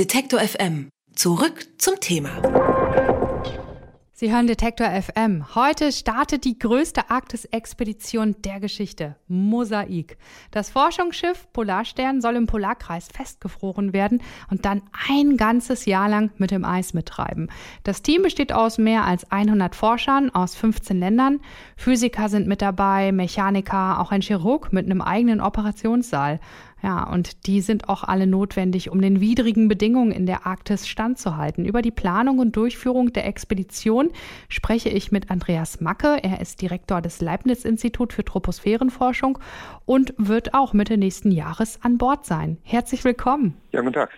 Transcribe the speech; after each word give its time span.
Detektor 0.00 0.40
FM. 0.40 0.88
Zurück 1.14 1.66
zum 1.76 2.00
Thema. 2.00 2.40
Sie 4.20 4.30
hören 4.30 4.46
Detektor 4.46 4.86
FM. 4.86 5.54
Heute 5.54 5.92
startet 5.92 6.44
die 6.44 6.58
größte 6.58 7.08
Arktis-Expedition 7.08 8.36
der 8.44 8.60
Geschichte, 8.60 9.16
Mosaik. 9.28 10.18
Das 10.50 10.68
Forschungsschiff 10.68 11.48
Polarstern 11.54 12.20
soll 12.20 12.36
im 12.36 12.46
Polarkreis 12.46 13.08
festgefroren 13.08 13.94
werden 13.94 14.22
und 14.50 14.66
dann 14.66 14.82
ein 15.08 15.38
ganzes 15.38 15.86
Jahr 15.86 16.10
lang 16.10 16.30
mit 16.36 16.50
dem 16.50 16.66
Eis 16.66 16.92
mittreiben. 16.92 17.50
Das 17.82 18.02
Team 18.02 18.22
besteht 18.22 18.52
aus 18.52 18.76
mehr 18.76 19.06
als 19.06 19.30
100 19.30 19.74
Forschern 19.74 20.28
aus 20.28 20.54
15 20.54 20.98
Ländern. 20.98 21.40
Physiker 21.76 22.28
sind 22.28 22.46
mit 22.46 22.60
dabei, 22.60 23.12
Mechaniker, 23.12 24.00
auch 24.00 24.12
ein 24.12 24.20
Chirurg 24.20 24.70
mit 24.70 24.84
einem 24.84 25.00
eigenen 25.00 25.40
Operationssaal. 25.40 26.40
Ja, 26.82 27.04
und 27.10 27.46
die 27.46 27.60
sind 27.60 27.88
auch 27.88 28.04
alle 28.04 28.26
notwendig, 28.26 28.90
um 28.90 29.00
den 29.00 29.20
widrigen 29.20 29.68
Bedingungen 29.68 30.12
in 30.12 30.26
der 30.26 30.46
Arktis 30.46 30.88
standzuhalten. 30.88 31.64
Über 31.66 31.82
die 31.82 31.90
Planung 31.90 32.38
und 32.38 32.56
Durchführung 32.56 33.12
der 33.12 33.26
Expedition 33.26 34.10
spreche 34.48 34.88
ich 34.88 35.12
mit 35.12 35.30
Andreas 35.30 35.80
Macke. 35.80 36.18
Er 36.22 36.40
ist 36.40 36.62
Direktor 36.62 37.02
des 37.02 37.20
Leibniz-Institut 37.20 38.12
für 38.12 38.24
Troposphärenforschung 38.24 39.38
und 39.84 40.14
wird 40.16 40.54
auch 40.54 40.72
Mitte 40.72 40.96
nächsten 40.96 41.30
Jahres 41.30 41.78
an 41.82 41.98
Bord 41.98 42.24
sein. 42.24 42.58
Herzlich 42.62 43.04
willkommen. 43.04 43.56
Ja, 43.72 43.80
guten 43.80 43.94
Tag. 43.94 44.10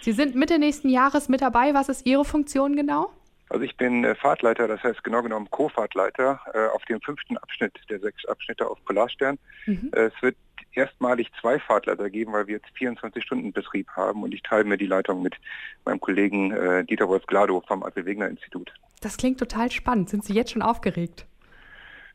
Sie 0.00 0.12
sind 0.12 0.36
Mitte 0.36 0.58
nächsten 0.58 0.88
Jahres 0.88 1.28
mit 1.28 1.40
dabei. 1.40 1.74
Was 1.74 1.88
ist 1.88 2.06
Ihre 2.06 2.24
Funktion 2.24 2.76
genau? 2.76 3.10
Also 3.50 3.64
ich 3.64 3.76
bin 3.76 4.04
äh, 4.04 4.14
Fahrtleiter, 4.14 4.68
das 4.68 4.82
heißt 4.82 5.02
genau 5.04 5.22
genommen 5.22 5.48
Co-Fahrtleiter 5.50 6.40
äh, 6.52 6.66
auf 6.74 6.84
dem 6.84 7.00
fünften 7.00 7.36
Abschnitt 7.38 7.72
der 7.88 8.00
sechs 8.00 8.24
Abschnitte 8.26 8.68
auf 8.68 8.82
Polarstern. 8.84 9.38
Mhm. 9.66 9.90
Äh, 9.94 10.06
es 10.06 10.22
wird 10.22 10.36
erstmalig 10.72 11.30
zwei 11.40 11.58
Fahrtleiter 11.58 12.10
geben, 12.10 12.32
weil 12.32 12.46
wir 12.46 12.56
jetzt 12.56 12.70
24 12.76 13.22
Stunden 13.22 13.52
Betrieb 13.52 13.88
haben 13.90 14.22
und 14.22 14.34
ich 14.34 14.42
teile 14.42 14.64
mir 14.64 14.76
die 14.76 14.86
Leitung 14.86 15.22
mit 15.22 15.34
meinem 15.84 16.00
Kollegen 16.00 16.52
äh, 16.52 16.84
Dieter 16.84 17.08
Wolf-Glado 17.08 17.62
vom 17.66 17.82
Apfel-Wegener-Institut. 17.82 18.72
Das 19.00 19.16
klingt 19.16 19.38
total 19.38 19.70
spannend. 19.70 20.10
Sind 20.10 20.24
Sie 20.24 20.34
jetzt 20.34 20.52
schon 20.52 20.62
aufgeregt? 20.62 21.26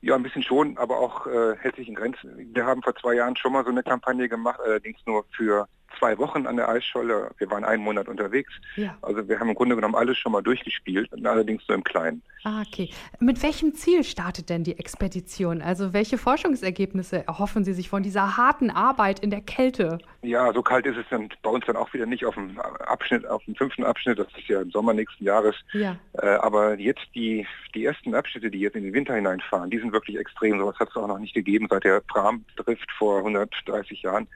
Ja, 0.02 0.16
ein 0.16 0.24
bisschen 0.24 0.44
schon, 0.44 0.78
aber 0.78 1.00
auch 1.00 1.28
äh, 1.28 1.56
hält 1.58 1.78
sich 1.78 1.88
in 1.88 1.96
Grenzen. 1.96 2.54
Wir 2.54 2.66
haben 2.66 2.84
vor 2.84 2.94
zwei 2.96 3.14
Jahren 3.14 3.38
schon 3.38 3.54
mal 3.54 3.64
so 3.64 3.70
eine 3.70 3.84
Kampagne 3.84 4.28
gemacht, 4.28 4.60
allerdings 4.64 5.00
nur 5.06 5.26
für 5.32 5.68
zwei 6.00 6.18
Wochen 6.18 6.48
an 6.48 6.58
der 6.58 6.70
Eisscholle. 6.70 7.32
Wir 7.38 7.50
waren 7.50 7.64
einen 7.64 7.84
Monat 7.84 8.08
unterwegs. 8.08 8.52
Ja. 8.76 8.98
Also 9.02 9.28
wir 9.28 9.40
haben 9.40 9.50
im 9.50 9.56
Grunde 9.56 9.76
genommen 9.76 9.96
alles 9.96 10.18
schon 10.18 10.32
mal 10.32 10.42
durchgespielt, 10.42 11.10
allerdings 11.26 11.64
nur 11.68 11.78
im 11.78 11.84
Kleinen. 11.84 12.22
Ah, 12.44 12.62
okay. 12.62 12.90
Mit 13.20 13.42
welchem 13.42 13.74
Ziel 13.74 14.04
startet 14.04 14.50
denn 14.50 14.64
die 14.64 14.78
Expedition? 14.78 15.62
Also 15.62 15.94
welche 15.94 16.18
Forschungsergebnisse 16.18 17.26
erhoffen 17.26 17.64
Sie 17.64 17.74
sich 17.74 17.90
von 17.90 18.04
dieser 18.04 18.36
harten 18.36 18.70
Arbeit 18.70 19.20
in 19.20 19.30
der 19.30 19.42
Kälte? 19.42 20.00
Ja, 20.22 20.52
so 20.54 20.62
kalt 20.62 20.86
ist 20.86 20.98
es 20.98 21.06
dann 21.10 21.30
bei 21.42 21.50
uns 21.50 21.66
dann 21.66 21.78
auch 21.78 21.94
wieder 21.94 22.06
nicht 22.06 22.26
auf 22.26 22.36
dem 22.36 22.60
Abschnitt, 22.60 23.26
auf 23.26 23.44
dem 23.46 23.56
fünften 23.56 23.84
Abschnitt, 23.84 24.20
das 24.20 24.28
ist 24.38 24.48
ja 24.48 24.62
im 24.62 24.72
Sommer 24.72 24.94
nächsten 24.94 25.24
Jahres. 25.24 25.56
Ja. 25.72 25.98
Äh, 26.14 26.28
aber 26.28 26.78
jetzt 26.80 27.06
die, 27.16 27.48
die 27.76 27.86
ersten 27.86 28.14
Abschnitte, 28.14 28.52
die 28.52 28.60
jetzt 28.60 28.76
in 28.76 28.84
den 28.84 28.94
Winter 28.94 29.16
hineinfahren, 29.16 29.70
die 29.70 29.80
sind 29.80 29.94
wirklich 29.94 30.18
extrem. 30.18 30.60
Sowas 30.60 30.78
hat 30.80 30.90
es 30.90 30.96
auch 30.96 31.08
noch 31.08 31.20
nicht 31.20 31.34
gegeben 31.34 31.68
seit 31.70 31.86
der 31.86 32.02
Pram-Drift 32.02 32.92
vor 32.98 33.20
130 33.20 34.02
Jahren. 34.02 34.28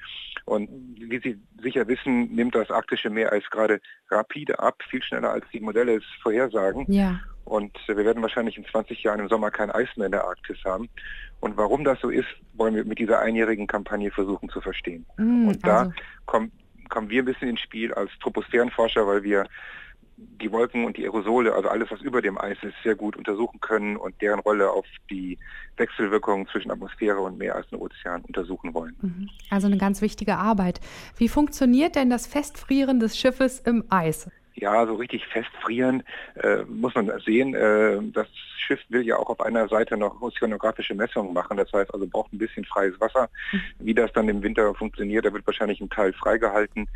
Und 0.46 0.70
wie 0.98 1.20
Sie 1.20 1.38
sicher 1.62 1.88
wissen, 1.88 2.34
nimmt 2.34 2.56
das 2.56 2.70
arktische 2.70 3.10
Meereis 3.10 3.44
gerade 3.50 3.80
rapide 4.10 4.60
ab, 4.60 4.82
viel 4.90 5.02
schneller 5.02 5.32
als 5.32 5.46
die 5.52 5.60
Modelle 5.60 5.96
es 5.96 6.04
vorhersagen. 6.22 6.86
Ja. 6.92 7.20
Und 7.46 7.78
wir 7.88 7.98
werden 7.98 8.22
wahrscheinlich 8.22 8.58
in 8.58 8.66
20 8.66 9.04
Jahren 9.04 9.22
im 9.22 9.30
Sommer 9.30 9.52
kein 9.52 9.72
Eis 9.72 9.88
mehr 9.96 10.08
in 10.08 10.12
der 10.12 10.26
Arktis 10.26 10.58
haben. 10.66 10.90
Und 11.40 11.56
warum 11.56 11.84
das 11.84 12.00
so 12.02 12.10
ist, 12.10 12.28
wollen 12.54 12.76
wir 12.76 12.84
mit 12.84 13.00
dieser 13.00 13.20
einjährigen 13.20 13.68
Kampagne 13.68 14.12
versuchen 14.12 14.50
zu 14.50 14.60
verstehen. 14.60 15.06
Mm, 15.18 15.48
und 15.48 15.66
da 15.66 15.80
also. 15.80 15.92
kommen, 16.26 16.52
kommen 16.90 17.10
wir 17.10 17.22
ein 17.22 17.26
bisschen 17.26 17.48
ins 17.48 17.62
Spiel 17.62 17.94
als 17.94 18.12
Troposphärenforscher, 18.20 19.08
weil 19.08 19.24
wir 19.24 19.48
die 20.18 20.52
Wolken 20.52 20.84
und 20.86 20.98
die 20.98 21.04
Aerosole, 21.04 21.54
also 21.54 21.70
alles, 21.70 21.92
was 21.92 22.02
über 22.02 22.22
dem 22.22 22.40
Eis 22.40 22.58
ist, 22.64 22.74
sehr 22.84 22.96
gut 22.96 23.16
untersuchen 23.16 23.60
können 23.60 23.98
und 23.98 24.20
deren 24.22 24.40
Rolle 24.40 24.72
auf 24.72 24.86
die 25.12 25.38
Wechselwirkungen 25.78 26.48
zwischen 26.48 26.72
Atmosphäre 26.72 27.20
und 27.20 27.38
Meer 27.38 27.56
als 27.56 27.72
Ozean 27.72 28.24
untersuchen 28.24 28.74
wollen. 28.74 28.96
Mhm. 29.02 29.30
Also 29.52 29.68
eine 29.68 29.78
ganz 29.78 30.02
wichtige 30.02 30.38
Arbeit. 30.38 30.82
Wie 31.18 31.30
funktioniert 31.30 31.96
denn 31.96 32.10
das 32.10 32.26
Festfrieren 32.26 33.00
des 33.00 33.18
Schiffes 33.18 33.60
im 33.60 33.84
Eis? 33.90 34.30
Ja, 34.60 34.88
so 34.88 34.96
richtig 34.96 35.26
festfrieren 35.28 36.02
äh, 36.36 36.64
muss 36.64 36.96
man 36.96 37.12
sehen. 37.20 37.54
Äh, 37.54 38.00
das 38.12 38.28
Schiff 38.58 38.80
will 38.90 39.06
ja 39.06 39.18
auch 39.18 39.30
auf 39.30 39.40
einer 39.40 39.68
Seite 39.68 39.98
noch 39.98 40.20
ozeanografische 40.20 40.96
Messungen 40.96 41.32
machen. 41.32 41.58
Das 41.58 41.72
heißt 41.72 41.94
also 41.94 42.08
braucht 42.08 42.34
ein 42.34 42.40
bisschen 42.40 42.66
freies 42.66 43.00
Wasser. 43.00 43.30
Mhm. 43.52 43.62
Wie 43.80 43.94
das 43.94 44.12
dann 44.14 44.28
im 44.30 44.42
Winter 44.42 44.74
funktioniert, 44.74 45.26
da 45.26 45.34
wird 45.34 45.46
wahrscheinlich 45.46 45.80
ein 45.80 45.92
Teil 45.92 46.12
freigehalten. 46.14 46.90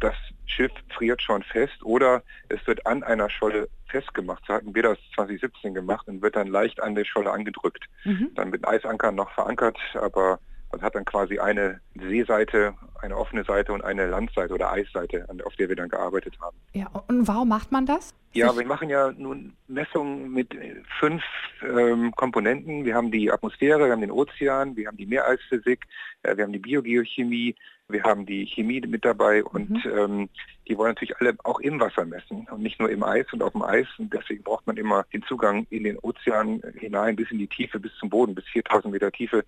Das 0.00 0.14
Schiff 0.46 0.72
friert 0.96 1.20
schon 1.20 1.42
fest 1.42 1.82
oder 1.82 2.22
es 2.48 2.66
wird 2.66 2.86
an 2.86 3.02
einer 3.02 3.28
Scholle 3.28 3.68
festgemacht. 3.88 4.42
So 4.46 4.54
hatten 4.54 4.74
wir 4.74 4.82
das 4.82 4.98
2017 5.14 5.74
gemacht 5.74 6.08
und 6.08 6.22
wird 6.22 6.36
dann 6.36 6.46
leicht 6.46 6.82
an 6.82 6.94
der 6.94 7.04
Scholle 7.04 7.30
angedrückt. 7.30 7.84
Mhm. 8.04 8.30
Dann 8.34 8.48
mit 8.48 8.66
Eisankern 8.66 9.14
noch 9.14 9.30
verankert, 9.32 9.78
aber 9.94 10.40
man 10.72 10.80
hat 10.80 10.94
dann 10.94 11.04
quasi 11.04 11.38
eine 11.38 11.80
Seeseite, 11.94 12.74
eine 13.00 13.16
offene 13.16 13.44
Seite 13.44 13.72
und 13.72 13.82
eine 13.82 14.06
Landseite 14.06 14.54
oder 14.54 14.72
Eisseite, 14.72 15.26
auf 15.44 15.54
der 15.56 15.68
wir 15.68 15.76
dann 15.76 15.88
gearbeitet 15.88 16.38
haben. 16.40 16.56
Ja, 16.72 16.86
und 17.08 17.26
warum 17.28 17.48
macht 17.48 17.72
man 17.72 17.86
das? 17.86 18.14
Ja, 18.34 18.56
wir 18.56 18.64
machen 18.64 18.88
ja 18.88 19.12
nun 19.12 19.52
Messungen 19.68 20.32
mit 20.32 20.56
fünf 20.98 21.22
ähm, 21.62 22.12
Komponenten. 22.16 22.84
Wir 22.84 22.94
haben 22.94 23.10
die 23.10 23.30
Atmosphäre, 23.30 23.84
wir 23.84 23.92
haben 23.92 24.00
den 24.00 24.10
Ozean, 24.10 24.74
wir 24.74 24.86
haben 24.86 24.96
die 24.96 25.06
Meereisphysik, 25.06 25.84
äh, 26.22 26.36
wir 26.36 26.44
haben 26.44 26.52
die 26.52 26.58
Biogeochemie, 26.58 27.54
wir 27.88 28.02
haben 28.04 28.24
die 28.24 28.46
Chemie 28.46 28.80
mit 28.80 29.04
dabei 29.04 29.44
und 29.44 29.70
mhm. 29.70 29.92
ähm, 29.94 30.28
die 30.68 30.78
wollen 30.78 30.90
natürlich 30.90 31.16
alle 31.18 31.34
auch 31.44 31.60
im 31.60 31.80
Wasser 31.80 32.04
messen 32.04 32.46
und 32.50 32.62
nicht 32.62 32.80
nur 32.80 32.88
im 32.88 33.02
Eis 33.02 33.26
und 33.32 33.42
auf 33.42 33.52
dem 33.52 33.62
Eis. 33.62 33.86
Und 33.98 34.12
deswegen 34.14 34.42
braucht 34.42 34.66
man 34.66 34.76
immer 34.76 35.04
den 35.12 35.22
Zugang 35.24 35.66
in 35.70 35.84
den 35.84 35.98
Ozean 35.98 36.62
hinein, 36.78 37.16
bis 37.16 37.30
in 37.30 37.38
die 37.38 37.48
Tiefe, 37.48 37.80
bis 37.80 37.94
zum 37.96 38.08
Boden, 38.08 38.34
bis 38.34 38.44
4000 38.46 38.92
Meter 38.92 39.10
Tiefe 39.10 39.44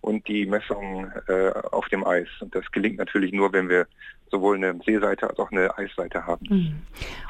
und 0.00 0.26
die 0.28 0.44
Messungen 0.44 1.12
äh, 1.28 1.50
auf 1.70 1.85
dem 1.88 2.06
Eis. 2.06 2.28
Und 2.40 2.54
das 2.54 2.70
gelingt 2.72 2.98
natürlich 2.98 3.32
nur, 3.32 3.52
wenn 3.52 3.68
wir 3.68 3.86
sowohl 4.30 4.56
eine 4.56 4.78
Seeseite 4.84 5.28
als 5.28 5.38
auch 5.38 5.50
eine 5.52 5.76
Eisseite 5.78 6.26
haben. 6.26 6.46
Mhm. 6.48 6.82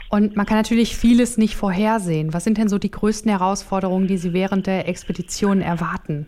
Und 0.08 0.36
man 0.36 0.46
kann 0.46 0.56
natürlich 0.56 0.96
vieles 0.96 1.36
nicht 1.36 1.56
vorhersehen. 1.56 2.32
Was 2.32 2.44
sind 2.44 2.58
denn 2.58 2.68
so 2.68 2.78
die 2.78 2.90
größten 2.90 3.30
Herausforderungen, 3.30 4.06
die 4.06 4.18
Sie 4.18 4.32
während 4.32 4.66
der 4.66 4.88
Expedition 4.88 5.60
erwarten? 5.60 6.26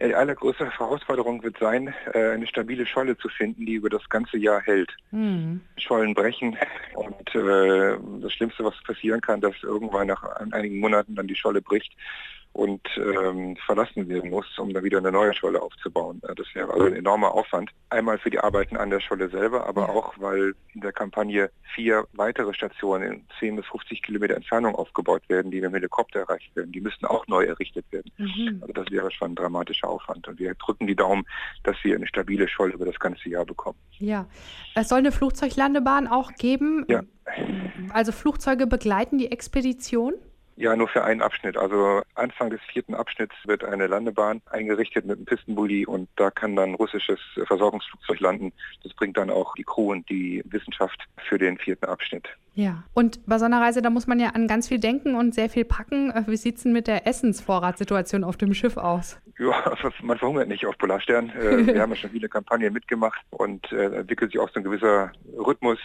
Die 0.00 0.14
allergrößte 0.14 0.70
Herausforderung 0.70 1.42
wird 1.42 1.58
sein, 1.58 1.92
äh, 2.12 2.30
eine 2.30 2.46
stabile 2.46 2.86
Scholle 2.86 3.18
zu 3.18 3.28
finden, 3.28 3.66
die 3.66 3.74
über 3.74 3.88
das 3.88 4.08
ganze 4.08 4.38
Jahr 4.38 4.60
hält. 4.62 4.96
Mhm. 5.10 5.60
Schollen 5.76 6.14
brechen 6.14 6.56
und 6.94 7.34
äh, 7.34 7.96
das 8.20 8.32
Schlimmste, 8.32 8.64
was 8.64 8.80
passieren 8.84 9.20
kann, 9.20 9.40
dass 9.40 9.54
irgendwann 9.62 10.06
nach 10.06 10.22
einigen 10.52 10.78
Monaten 10.78 11.16
dann 11.16 11.26
die 11.26 11.34
Scholle 11.34 11.60
bricht 11.60 11.92
und 12.58 12.82
ähm, 12.96 13.56
verlassen 13.64 14.08
werden 14.08 14.30
muss, 14.30 14.58
um 14.58 14.74
dann 14.74 14.82
wieder 14.82 14.98
eine 14.98 15.12
neue 15.12 15.32
Scholle 15.32 15.62
aufzubauen. 15.62 16.20
Das 16.22 16.52
wäre 16.54 16.72
also 16.72 16.86
ein 16.86 16.96
enormer 16.96 17.32
Aufwand. 17.32 17.70
Einmal 17.88 18.18
für 18.18 18.30
die 18.30 18.40
Arbeiten 18.40 18.76
an 18.76 18.90
der 18.90 18.98
Scholle 18.98 19.28
selber, 19.28 19.68
aber 19.68 19.82
ja. 19.82 19.88
auch, 19.90 20.14
weil 20.18 20.54
in 20.74 20.80
der 20.80 20.90
Kampagne 20.90 21.52
vier 21.76 22.08
weitere 22.14 22.52
Stationen 22.52 23.12
in 23.12 23.24
10 23.38 23.56
bis 23.56 23.66
50 23.66 24.02
Kilometer 24.02 24.34
Entfernung 24.34 24.74
aufgebaut 24.74 25.22
werden, 25.28 25.52
die 25.52 25.58
mit 25.60 25.70
dem 25.70 25.74
Helikopter 25.74 26.18
erreicht 26.18 26.56
werden. 26.56 26.72
Die 26.72 26.80
müssten 26.80 27.06
auch 27.06 27.28
neu 27.28 27.44
errichtet 27.44 27.86
werden. 27.92 28.10
Mhm. 28.16 28.58
Also 28.60 28.72
das 28.72 28.90
wäre 28.90 29.08
schon 29.12 29.32
ein 29.32 29.34
dramatischer 29.36 29.88
Aufwand. 29.88 30.26
Und 30.26 30.40
wir 30.40 30.52
drücken 30.54 30.88
die 30.88 30.96
Daumen, 30.96 31.28
dass 31.62 31.76
wir 31.84 31.94
eine 31.94 32.08
stabile 32.08 32.48
Scholle 32.48 32.72
über 32.72 32.86
das 32.86 32.98
ganze 32.98 33.28
Jahr 33.28 33.44
bekommen. 33.44 33.78
Ja, 33.98 34.26
es 34.74 34.88
soll 34.88 34.98
eine 34.98 35.12
Flugzeuglandebahn 35.12 36.08
auch 36.08 36.32
geben. 36.32 36.84
Ja. 36.88 37.04
Also 37.92 38.10
Flugzeuge 38.10 38.66
begleiten 38.66 39.16
die 39.18 39.30
Expedition? 39.30 40.14
Ja, 40.58 40.74
nur 40.74 40.88
für 40.88 41.04
einen 41.04 41.22
Abschnitt. 41.22 41.56
Also 41.56 42.02
Anfang 42.16 42.50
des 42.50 42.60
vierten 42.72 42.96
Abschnitts 42.96 43.36
wird 43.44 43.62
eine 43.62 43.86
Landebahn 43.86 44.42
eingerichtet 44.50 45.06
mit 45.06 45.16
einem 45.16 45.24
Pistenbully 45.24 45.86
und 45.86 46.08
da 46.16 46.32
kann 46.32 46.56
dann 46.56 46.74
russisches 46.74 47.20
Versorgungsflugzeug 47.46 48.18
landen. 48.18 48.52
Das 48.82 48.92
bringt 48.94 49.16
dann 49.16 49.30
auch 49.30 49.54
die 49.54 49.62
Crew 49.62 49.92
und 49.92 50.10
die 50.10 50.42
Wissenschaft 50.46 51.00
für 51.28 51.38
den 51.38 51.58
vierten 51.58 51.84
Abschnitt. 51.84 52.26
Ja, 52.54 52.82
und 52.92 53.24
bei 53.24 53.38
so 53.38 53.44
einer 53.44 53.60
Reise, 53.60 53.82
da 53.82 53.90
muss 53.90 54.08
man 54.08 54.18
ja 54.18 54.30
an 54.30 54.48
ganz 54.48 54.66
viel 54.66 54.80
denken 54.80 55.14
und 55.14 55.32
sehr 55.32 55.48
viel 55.48 55.64
packen. 55.64 56.10
Äh, 56.10 56.24
wie 56.26 56.36
sieht 56.36 56.56
es 56.56 56.64
denn 56.64 56.72
mit 56.72 56.88
der 56.88 57.06
Essensvorratssituation 57.06 58.24
auf 58.24 58.36
dem 58.36 58.52
Schiff 58.52 58.76
aus? 58.76 59.16
Ja, 59.38 59.76
man 60.02 60.18
verhungert 60.18 60.48
nicht 60.48 60.66
auf 60.66 60.76
Polarstern. 60.76 61.30
Äh, 61.30 61.68
wir 61.68 61.80
haben 61.80 61.90
ja 61.90 61.96
schon 61.96 62.10
viele 62.10 62.28
Kampagnen 62.28 62.72
mitgemacht 62.72 63.20
und 63.30 63.70
äh, 63.70 64.00
entwickelt 64.00 64.32
sich 64.32 64.40
auch 64.40 64.48
so 64.48 64.58
ein 64.58 64.64
gewisser 64.64 65.12
Rhythmus. 65.36 65.78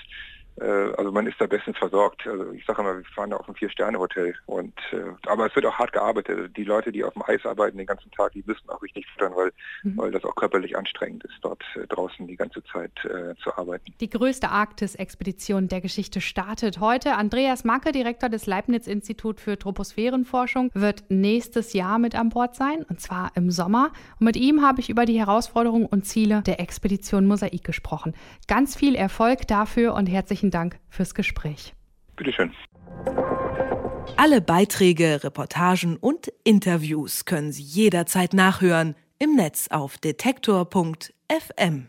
Äh, 0.60 0.66
also 0.98 1.12
man 1.12 1.28
ist 1.28 1.40
da 1.40 1.48
bestens 1.48 1.78
versorgt. 1.78 2.28
Also 2.28 2.52
ich 2.52 2.66
sage 2.66 2.82
immer, 2.82 2.98
wir 2.98 3.06
fahren 3.06 3.32
da 3.32 3.38
auf 3.38 3.48
ein 3.48 3.56
Vier-Sterne-Hotel. 3.56 4.36
Und 4.46 4.78
äh, 4.92 5.28
aber 5.28 5.48
es 5.48 5.56
wird 5.56 5.66
auch 5.66 5.78
hart 5.78 5.94
gearbeitet. 5.94 6.38
Also 6.38 6.48
die 6.50 6.64
Leute, 6.64 6.92
die 6.92 7.04
auf 7.04 7.14
dem 7.14 7.24
Eis 7.26 7.46
arbeiten 7.46 7.78
den 7.78 7.88
ganzen 7.88 8.12
Tag, 8.12 8.34
die 8.34 8.44
müssen 8.46 8.70
auch 8.70 8.82
richtig 8.82 9.08
füttern, 9.08 9.34
weil, 9.36 9.52
mhm. 9.84 9.98
weil 9.98 10.12
das 10.12 10.24
auch 10.24 10.36
körperlich 10.36 10.78
anstrengend 10.78 11.24
ist, 11.24 11.36
dort 11.42 11.64
äh, 11.76 11.88
draußen 11.88 12.28
die 12.28 12.36
ganze 12.36 12.64
Zeit 12.66 12.92
äh, 13.06 13.36
zu 13.42 13.56
arbeiten. 13.56 13.94
Die 14.00 14.10
größte 14.10 14.50
Arktis-Expedition 14.50 15.68
der 15.68 15.82
Geschichte 15.82 16.22
startet 16.22 16.80
heute. 16.80 17.16
Andreas 17.16 17.64
Macke, 17.64 17.92
Direktor 17.92 18.30
des 18.30 18.46
Leibniz-Institut 18.46 19.40
für 19.40 19.58
Troposphärenforschung, 19.58 20.70
wird 20.74 21.04
nächstes 21.10 21.74
Jahr 21.74 22.00
mit 22.00 22.16
an 22.16 22.30
Bord 22.30 22.56
sein, 22.56 22.86
und 22.90 23.00
zwar 23.00 23.32
im 23.36 23.52
Sommer. 23.52 23.92
Und 24.20 24.26
mit 24.26 24.36
ihm 24.36 24.62
habe 24.62 24.80
ich 24.80 24.90
über 24.90 25.06
die 25.06 25.20
Herausforderungen 25.20 25.86
und 25.86 26.06
Ziele 26.06 26.42
der 26.46 26.60
Expedition 26.60 27.26
Mosaik 27.26 27.64
gesprochen. 27.64 28.14
Ganz 28.48 28.76
viel 28.76 28.96
Erfolg 28.96 29.48
dafür 29.48 29.94
und 29.94 30.08
herzlichen 30.44 30.52
Dank 30.52 30.80
fürs 30.90 31.16
Gespräch. 31.16 31.74
Bitteschön. 32.16 32.52
Alle 34.18 34.42
Beiträge, 34.42 35.24
Reportagen 35.24 35.98
und 35.98 36.32
Interviews 36.44 37.26
können 37.26 37.52
Sie 37.52 37.64
jederzeit 37.64 38.34
nachhören 38.34 38.96
im 39.20 39.36
Netz 39.36 39.70
auf 39.70 39.98
detektor.fm. 39.98 41.88